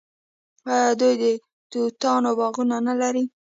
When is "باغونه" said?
2.39-2.77